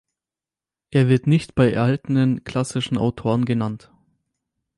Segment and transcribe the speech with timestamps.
[0.89, 3.91] Er wird nicht bei erhaltenen klassischen Autoren genannt.